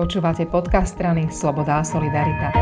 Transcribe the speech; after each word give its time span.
Počúvate 0.00 0.48
podcast 0.48 0.96
strany 0.96 1.28
Sloboda 1.28 1.76
a 1.76 1.84
Solidarita. 1.84 2.56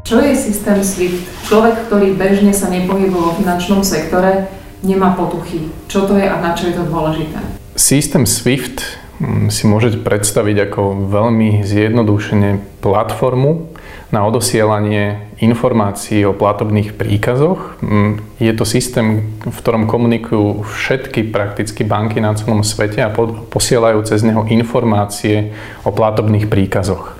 Čo 0.00 0.16
je 0.16 0.32
systém 0.32 0.80
SWIFT? 0.80 1.44
Človek, 1.44 1.92
ktorý 1.92 2.16
bežne 2.16 2.56
sa 2.56 2.72
nepohybuje 2.72 3.12
vo 3.12 3.36
finančnom 3.36 3.84
sektore, 3.84 4.48
nemá 4.80 5.12
potuchy. 5.12 5.68
Čo 5.84 6.08
to 6.08 6.16
je 6.16 6.24
a 6.24 6.40
na 6.40 6.56
čo 6.56 6.72
je 6.72 6.74
to 6.80 6.88
dôležité? 6.88 7.36
Systém 7.76 8.24
SWIFT 8.24 8.80
mm, 9.20 9.52
si 9.52 9.68
môžete 9.68 10.00
predstaviť 10.00 10.72
ako 10.72 11.12
veľmi 11.12 11.60
zjednodušene 11.60 12.80
platformu, 12.80 13.68
na 14.08 14.24
odosielanie 14.24 15.36
informácií 15.44 16.24
o 16.24 16.32
platobných 16.32 16.96
príkazoch. 16.96 17.76
Mm, 17.84 18.24
je 18.40 18.52
to 18.56 18.64
systém, 18.64 19.36
v 19.44 19.56
ktorom 19.60 19.84
komunikujú 19.84 20.64
všetky 20.64 21.28
prakticky 21.28 21.84
banky 21.84 22.18
na 22.24 22.32
celom 22.32 22.64
svete 22.64 23.04
a 23.04 23.12
posielajú 23.52 24.00
cez 24.08 24.24
neho 24.24 24.48
informácie 24.48 25.52
o 25.84 25.92
platobných 25.92 26.48
príkazoch. 26.48 27.18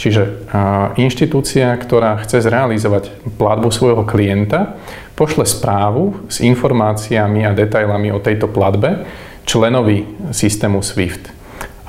Čiže 0.00 0.50
inštitúcia, 0.98 1.70
ktorá 1.78 2.18
chce 2.24 2.42
zrealizovať 2.42 3.12
platbu 3.38 3.70
svojho 3.70 4.02
klienta, 4.02 4.74
pošle 5.14 5.46
správu 5.46 6.26
s 6.26 6.42
informáciami 6.42 7.46
a 7.46 7.54
detailami 7.54 8.10
o 8.10 8.18
tejto 8.18 8.50
platbe 8.50 9.06
členovi 9.46 10.08
systému 10.34 10.82
SWIFT. 10.82 11.41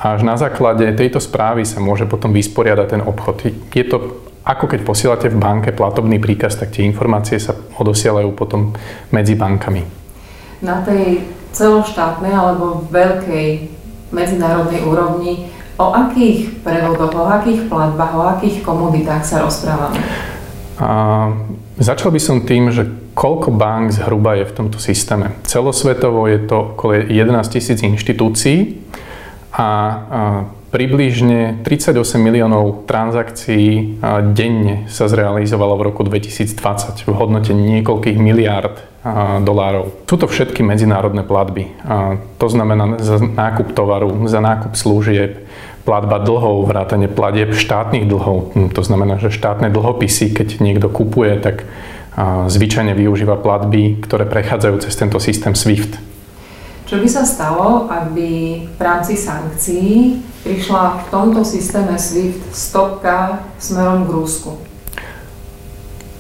A 0.04 0.20
až 0.20 0.28
na 0.28 0.36
základe 0.36 0.84
tejto 0.92 1.24
správy 1.24 1.64
sa 1.64 1.80
môže 1.80 2.04
potom 2.04 2.36
vysporiadať 2.36 2.88
ten 2.92 3.02
obchod. 3.02 3.48
Je 3.72 3.88
to 3.88 4.20
ako 4.44 4.68
keď 4.68 4.80
posielate 4.84 5.28
v 5.32 5.40
banke 5.40 5.72
platobný 5.72 6.20
príkaz, 6.20 6.60
tak 6.60 6.76
tie 6.76 6.84
informácie 6.84 7.40
sa 7.40 7.56
odosielajú 7.56 8.36
potom 8.36 8.76
medzi 9.16 9.40
bankami. 9.40 9.88
Na 10.60 10.84
tej 10.84 11.24
celoštátnej 11.56 12.36
alebo 12.36 12.84
veľkej 12.92 13.72
medzinárodnej 14.12 14.84
úrovni 14.84 15.48
o 15.80 15.96
akých 15.96 16.60
prevodoch, 16.60 17.16
o 17.16 17.26
akých 17.32 17.72
platbách, 17.72 18.14
o 18.14 18.24
akých 18.36 18.60
komoditách 18.62 19.24
sa 19.24 19.48
rozprávame? 19.48 20.04
A, 20.78 21.32
začal 21.80 22.12
by 22.12 22.20
som 22.20 22.44
tým, 22.44 22.68
že 22.68 22.84
koľko 23.16 23.56
bank 23.56 23.96
zhruba 23.96 24.36
je 24.36 24.46
v 24.50 24.56
tomto 24.60 24.78
systéme. 24.78 25.40
Celosvetovo 25.48 26.28
je 26.28 26.40
to 26.44 26.76
okolo 26.76 27.08
11 27.08 27.48
tisíc 27.48 27.80
inštitúcií 27.80 28.84
a, 29.54 29.70
Približne 30.74 31.62
38 31.62 31.94
miliónov 32.18 32.90
transakcií 32.90 34.02
denne 34.34 34.90
sa 34.90 35.06
zrealizovalo 35.06 35.78
v 35.78 35.86
roku 35.94 36.02
2020 36.02 37.06
v 37.06 37.14
hodnote 37.14 37.54
niekoľkých 37.54 38.18
miliárd 38.18 38.82
dolárov. 39.46 40.10
Sú 40.10 40.18
to 40.18 40.26
všetky 40.26 40.66
medzinárodné 40.66 41.22
platby. 41.22 41.70
To 42.42 42.48
znamená 42.50 42.98
za 43.06 43.22
nákup 43.22 43.78
tovaru, 43.78 44.26
za 44.26 44.42
nákup 44.42 44.74
služieb, 44.74 45.46
platba 45.86 46.18
dlhov, 46.18 46.66
vrátane 46.66 47.06
platieb 47.06 47.54
štátnych 47.54 48.10
dlhov. 48.10 48.58
Hm, 48.58 48.74
to 48.74 48.82
znamená, 48.82 49.22
že 49.22 49.30
štátne 49.30 49.70
dlhopisy, 49.70 50.34
keď 50.34 50.58
niekto 50.58 50.90
kupuje, 50.90 51.38
tak 51.38 51.70
zvyčajne 52.50 52.98
využíva 52.98 53.38
platby, 53.38 54.02
ktoré 54.02 54.26
prechádzajú 54.26 54.90
cez 54.90 54.98
tento 54.98 55.22
systém 55.22 55.54
SWIFT. 55.54 56.13
Čo 56.94 57.02
by 57.02 57.10
sa 57.10 57.26
stalo, 57.26 57.90
ak 57.90 58.14
by 58.14 58.30
v 58.78 58.82
rámci 58.86 59.18
sankcií 59.18 60.22
prišla 60.46 61.02
v 61.02 61.06
tomto 61.10 61.42
systéme 61.42 61.98
SWIFT 61.98 62.54
stopka 62.54 63.50
smerom 63.58 64.06
k 64.06 64.14
Rusku? 64.14 64.62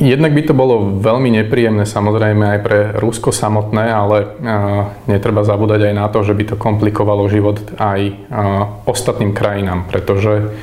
Jednak 0.01 0.33
by 0.33 0.41
to 0.49 0.57
bolo 0.57 0.97
veľmi 0.97 1.29
nepríjemné 1.29 1.85
samozrejme 1.85 2.57
aj 2.57 2.59
pre 2.65 2.79
Rusko 2.97 3.29
samotné, 3.29 3.85
ale 3.85 4.17
uh, 4.25 4.89
netreba 5.05 5.45
zabúdať 5.45 5.93
aj 5.93 5.93
na 5.93 6.09
to, 6.09 6.25
že 6.25 6.33
by 6.33 6.41
to 6.41 6.55
komplikovalo 6.57 7.29
život 7.29 7.61
aj 7.77 8.09
uh, 8.09 8.81
ostatným 8.89 9.29
krajinám, 9.29 9.85
pretože 9.85 10.57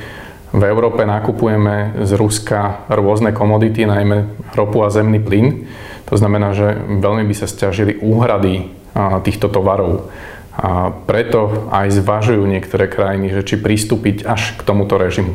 v 0.51 0.63
Európe 0.67 1.07
nakupujeme 1.07 2.03
z 2.03 2.11
Ruska 2.19 2.83
rôzne 2.91 3.31
komodity, 3.31 3.87
najmä 3.87 4.27
ropu 4.59 4.83
a 4.83 4.91
zemný 4.91 5.23
plyn. 5.23 5.71
To 6.11 6.19
znamená, 6.19 6.51
že 6.51 6.75
veľmi 6.99 7.23
by 7.23 7.35
sa 7.39 7.47
stiažili 7.47 7.95
úhrady 8.03 8.80
týchto 9.23 9.47
tovarov. 9.47 10.11
A 10.51 10.91
preto 11.07 11.71
aj 11.71 11.95
zvažujú 11.95 12.43
niektoré 12.43 12.91
krajiny, 12.91 13.31
že 13.31 13.41
či 13.47 13.55
pristúpiť 13.55 14.27
až 14.27 14.59
k 14.59 14.61
tomuto 14.67 14.99
režimu. 14.99 15.31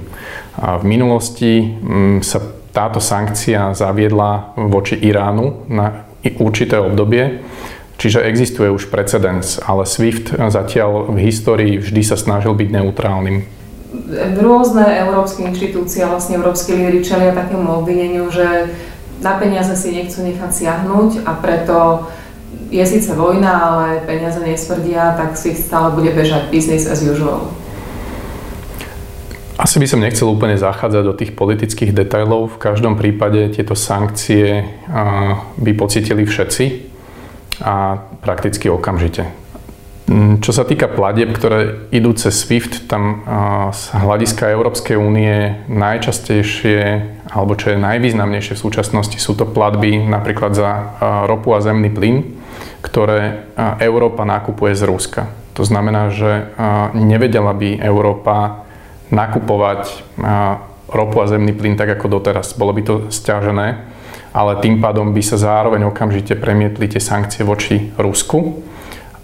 A 0.60 0.76
v 0.76 0.84
minulosti 0.84 1.64
mm, 1.64 2.20
sa 2.20 2.44
táto 2.76 3.00
sankcia 3.00 3.72
zaviedla 3.72 4.52
voči 4.68 5.00
Iránu 5.00 5.64
na 5.72 6.04
určité 6.36 6.76
obdobie, 6.76 7.40
čiže 7.96 8.20
existuje 8.28 8.68
už 8.68 8.92
precedens, 8.92 9.56
ale 9.64 9.88
SWIFT 9.88 10.36
zatiaľ 10.36 11.08
v 11.08 11.18
histórii 11.24 11.80
vždy 11.80 12.02
sa 12.04 12.20
snažil 12.20 12.52
byť 12.52 12.68
neutrálnym. 12.68 13.48
Rôzne 14.36 14.84
európske 15.08 15.48
inštitúcie 15.48 16.04
a 16.04 16.12
vlastne 16.12 16.36
európske 16.36 16.76
lídry 16.76 17.00
čelia 17.00 17.32
takému 17.32 17.80
obvineniu, 17.80 18.28
že 18.28 18.68
na 19.24 19.40
peniaze 19.40 19.72
si 19.72 19.96
nechcú 19.96 20.20
nechať 20.20 20.50
siahnuť 20.52 21.24
a 21.24 21.32
preto 21.40 21.76
je 22.70 22.86
síce 22.86 23.14
vojna, 23.14 23.52
ale 23.52 24.02
peniaze 24.06 24.42
nesmrdia, 24.42 25.14
tak 25.14 25.38
si 25.38 25.54
stále 25.54 25.94
bude 25.94 26.10
bežať 26.10 26.50
business 26.50 26.90
as 26.90 27.02
usual. 27.02 27.54
Asi 29.56 29.80
by 29.80 29.88
som 29.88 30.04
nechcel 30.04 30.28
úplne 30.28 30.60
zachádzať 30.60 31.02
do 31.02 31.16
tých 31.16 31.32
politických 31.32 31.96
detailov. 31.96 32.60
V 32.60 32.60
každom 32.60 33.00
prípade 33.00 33.48
tieto 33.56 33.72
sankcie 33.72 34.68
by 35.56 35.72
pocitili 35.72 36.28
všetci 36.28 36.64
a 37.64 37.96
prakticky 38.20 38.68
okamžite. 38.68 39.24
Mm, 40.12 40.44
čo 40.44 40.52
sa 40.52 40.68
týka 40.68 40.92
platieb, 40.92 41.32
ktoré 41.32 41.88
idú 41.88 42.12
cez 42.12 42.36
SWIFT, 42.36 42.84
tam 42.84 43.24
z 43.72 43.82
hľadiska 43.96 44.52
Európskej 44.52 45.00
únie 45.00 45.64
najčastejšie, 45.72 46.80
alebo 47.32 47.56
čo 47.56 47.72
je 47.72 47.80
najvýznamnejšie 47.80 48.54
v 48.54 48.64
súčasnosti, 48.70 49.16
sú 49.16 49.32
to 49.32 49.48
platby 49.48 50.04
napríklad 50.04 50.52
za 50.52 51.00
ropu 51.24 51.56
a 51.56 51.64
zemný 51.64 51.88
plyn 51.88 52.35
ktoré 52.86 53.50
Európa 53.82 54.22
nakupuje 54.22 54.78
z 54.78 54.86
Ruska. 54.86 55.22
To 55.58 55.66
znamená, 55.66 56.14
že 56.14 56.54
nevedela 56.94 57.50
by 57.50 57.82
Európa 57.82 58.62
nakupovať 59.10 60.06
ropu 60.86 61.16
a 61.18 61.26
zemný 61.26 61.50
plyn 61.50 61.74
tak 61.74 61.98
ako 61.98 62.20
doteraz. 62.20 62.54
Bolo 62.54 62.70
by 62.70 62.82
to 62.86 62.94
stiažené, 63.10 63.82
ale 64.30 64.62
tým 64.62 64.78
pádom 64.78 65.10
by 65.10 65.22
sa 65.24 65.34
zároveň 65.40 65.90
okamžite 65.90 66.38
premietli 66.38 66.86
tie 66.86 67.02
sankcie 67.02 67.42
voči 67.42 67.90
Rusku 67.98 68.62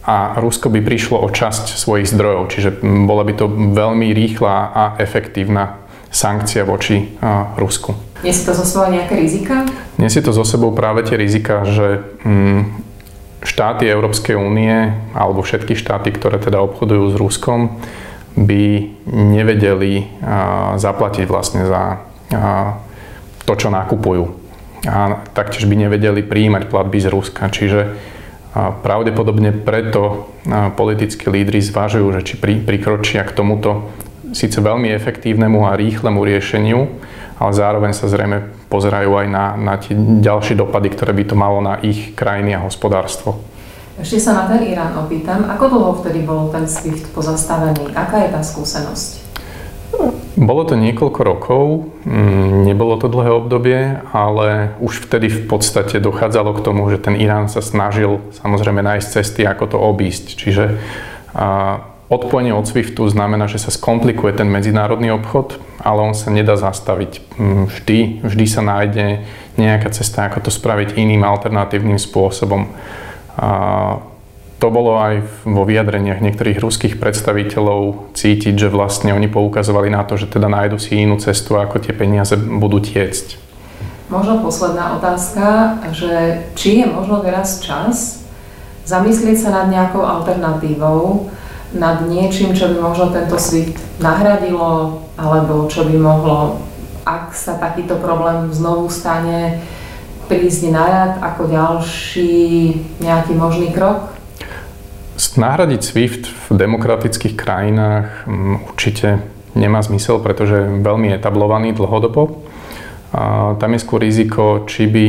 a 0.02 0.34
Rusko 0.42 0.66
by 0.66 0.82
prišlo 0.82 1.22
o 1.22 1.28
časť 1.30 1.78
svojich 1.78 2.10
zdrojov, 2.10 2.50
čiže 2.50 2.82
bola 2.82 3.22
by 3.22 3.32
to 3.38 3.46
veľmi 3.70 4.10
rýchla 4.10 4.54
a 4.74 4.84
efektívna 4.98 5.78
sankcia 6.10 6.66
voči 6.66 7.14
Rusku. 7.54 7.94
Nesie 8.22 8.46
to 8.46 8.54
zo 8.54 8.66
sebou 8.66 8.90
nejaké 8.90 9.14
rizika? 9.18 9.66
Nesie 9.98 10.22
to 10.22 10.34
zo 10.34 10.42
sebou 10.46 10.70
práve 10.74 11.06
tie 11.06 11.18
rizika, 11.18 11.66
že 11.66 12.02
mm, 12.22 12.91
štáty 13.42 13.90
Európskej 13.90 14.38
únie 14.38 14.94
alebo 15.12 15.42
všetky 15.42 15.74
štáty, 15.74 16.14
ktoré 16.14 16.38
teda 16.38 16.62
obchodujú 16.62 17.04
s 17.12 17.16
Ruskom, 17.18 17.60
by 18.32 18.88
nevedeli 19.12 20.08
zaplatiť 20.78 21.24
vlastne 21.28 21.68
za 21.68 22.00
to, 23.44 23.52
čo 23.58 23.68
nakupujú. 23.68 24.24
A 24.88 25.22
taktiež 25.36 25.68
by 25.68 25.76
nevedeli 25.76 26.24
príjmať 26.24 26.72
platby 26.72 26.98
z 27.02 27.12
Ruska. 27.12 27.46
Čiže 27.52 27.92
pravdepodobne 28.56 29.52
preto 29.52 30.32
politickí 30.74 31.28
lídry 31.28 31.60
zvažujú, 31.60 32.06
že 32.18 32.20
či 32.24 32.34
prikročia 32.40 33.22
k 33.28 33.36
tomuto 33.36 33.92
síce 34.32 34.64
veľmi 34.64 34.88
efektívnemu 34.96 35.68
a 35.68 35.76
rýchlemu 35.76 36.20
riešeniu, 36.24 36.80
ale 37.36 37.52
zároveň 37.52 37.92
sa 37.92 38.08
zrejme 38.08 38.48
pozerajú 38.72 39.20
aj 39.20 39.26
na, 39.28 39.44
na 39.60 39.74
tie 39.76 39.92
ďalšie 40.24 40.56
dopady, 40.56 40.88
ktoré 40.88 41.12
by 41.12 41.24
to 41.28 41.36
malo 41.36 41.60
na 41.60 41.76
ich 41.84 42.16
krajiny 42.16 42.56
a 42.56 42.64
hospodárstvo. 42.64 43.36
Ešte 44.00 44.24
sa 44.24 44.32
na 44.32 44.48
ten 44.48 44.64
Irán 44.64 44.96
opýtam, 44.96 45.44
ako 45.44 45.64
dlho 45.68 45.92
vtedy 46.00 46.24
bol 46.24 46.48
ten 46.48 46.64
SWIFT 46.64 47.12
pozastavený? 47.12 47.92
Aká 47.92 48.24
je 48.24 48.32
tá 48.32 48.40
skúsenosť? 48.40 49.20
Bolo 50.32 50.64
to 50.64 50.80
niekoľko 50.80 51.20
rokov, 51.20 51.64
mm, 52.08 52.64
nebolo 52.64 52.96
to 52.96 53.12
dlhé 53.12 53.30
obdobie, 53.36 54.00
ale 54.16 54.72
už 54.80 55.04
vtedy 55.04 55.28
v 55.28 55.44
podstate 55.44 56.00
dochádzalo 56.00 56.56
k 56.56 56.64
tomu, 56.64 56.88
že 56.88 56.96
ten 56.96 57.20
Irán 57.20 57.52
sa 57.52 57.60
snažil 57.60 58.24
samozrejme 58.40 58.80
nájsť 58.80 59.08
cesty, 59.12 59.44
ako 59.44 59.76
to 59.76 59.76
obísť. 59.76 60.40
Čiže 60.40 60.64
Odpojenie 62.12 62.52
od 62.52 62.68
SWIFTu 62.68 63.08
znamená, 63.08 63.48
že 63.48 63.56
sa 63.56 63.72
skomplikuje 63.72 64.36
ten 64.36 64.44
medzinárodný 64.44 65.16
obchod, 65.16 65.56
ale 65.82 66.00
on 66.00 66.14
sa 66.14 66.30
nedá 66.30 66.54
zastaviť. 66.54 67.36
Mm, 67.36 67.64
vždy, 67.66 67.98
vždy 68.22 68.46
sa 68.46 68.62
nájde 68.62 69.26
nejaká 69.58 69.90
cesta, 69.92 70.30
ako 70.30 70.48
to 70.48 70.50
spraviť 70.54 70.96
iným 70.96 71.26
alternatívnym 71.26 71.98
spôsobom. 71.98 72.70
A 73.36 73.48
to 74.62 74.70
bolo 74.70 74.94
aj 74.94 75.26
vo 75.42 75.66
vyjadreniach 75.66 76.22
niektorých 76.22 76.62
ruských 76.62 76.94
predstaviteľov 77.02 78.14
cítiť, 78.14 78.54
že 78.54 78.70
vlastne 78.70 79.10
oni 79.10 79.26
poukazovali 79.26 79.90
na 79.90 80.06
to, 80.06 80.14
že 80.14 80.30
teda 80.30 80.46
nájdu 80.46 80.78
si 80.78 81.02
inú 81.02 81.18
cestu, 81.18 81.58
ako 81.58 81.82
tie 81.82 81.90
peniaze 81.90 82.38
budú 82.38 82.78
tiecť. 82.78 83.42
Možno 84.06 84.38
posledná 84.38 84.94
otázka, 85.02 85.78
že 85.90 86.46
či 86.54 86.84
je 86.84 86.86
možno 86.86 87.26
teraz 87.26 87.58
čas 87.58 88.22
zamyslieť 88.86 89.36
sa 89.42 89.50
nad 89.50 89.66
nejakou 89.74 90.06
alternatívou, 90.06 91.32
nad 91.72 92.04
niečím, 92.04 92.52
čo 92.52 92.68
by 92.68 92.76
možno 92.80 93.12
tento 93.12 93.40
SWIFT 93.40 94.00
nahradilo, 94.00 95.00
alebo 95.16 95.68
čo 95.68 95.88
by 95.88 95.96
mohlo, 95.96 96.60
ak 97.02 97.32
sa 97.34 97.56
takýto 97.58 97.98
problém 97.98 98.52
znovu 98.52 98.92
stane, 98.92 99.64
prísť 100.28 100.72
na 100.72 100.84
rad 100.86 101.12
ako 101.20 101.50
ďalší 101.50 102.34
nejaký 103.02 103.32
možný 103.36 103.74
krok? 103.74 104.12
Nahradiť 105.16 105.80
SWIFT 105.80 106.24
v 106.28 106.46
demokratických 106.56 107.34
krajinách 107.36 108.28
mm, 108.28 108.56
určite 108.68 109.22
nemá 109.52 109.80
zmysel, 109.84 110.20
pretože 110.20 110.56
je 110.56 110.82
veľmi 110.82 111.12
etablovaný 111.12 111.76
dlhodobo. 111.76 112.44
A 113.12 113.52
tam 113.60 113.76
je 113.76 113.84
skôr 113.84 114.00
riziko, 114.00 114.64
či 114.64 114.88
by 114.88 115.06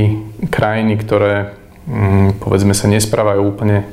krajiny, 0.52 1.00
ktoré 1.00 1.56
mm, 1.88 2.44
povedzme 2.44 2.76
sa 2.76 2.92
nesprávajú 2.92 3.42
úplne 3.48 3.88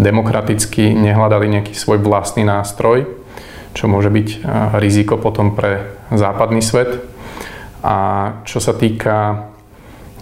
demokraticky 0.00 0.96
nehľadali 0.96 1.48
nejaký 1.48 1.74
svoj 1.76 2.00
vlastný 2.00 2.48
nástroj, 2.48 3.04
čo 3.72 3.88
môže 3.88 4.12
byť 4.12 4.28
riziko 4.80 5.16
potom 5.16 5.56
pre 5.56 5.96
západný 6.12 6.60
svet. 6.60 7.00
A 7.82 7.96
čo 8.46 8.62
sa 8.62 8.76
týka 8.76 9.48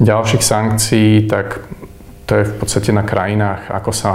ďalších 0.00 0.42
sankcií, 0.42 1.28
tak 1.28 1.60
to 2.24 2.40
je 2.40 2.48
v 2.48 2.54
podstate 2.56 2.94
na 2.94 3.04
krajinách, 3.04 3.68
ako 3.68 3.92
sa 3.92 4.12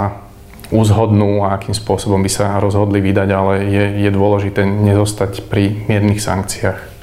uzhodnú 0.74 1.46
a 1.46 1.54
akým 1.54 1.76
spôsobom 1.76 2.18
by 2.18 2.30
sa 2.32 2.58
rozhodli 2.58 2.98
vydať, 2.98 3.28
ale 3.30 3.70
je, 3.70 3.84
je 4.02 4.10
dôležité 4.10 4.66
nezostať 4.66 5.46
pri 5.46 5.86
miernych 5.86 6.18
sankciách. 6.18 6.95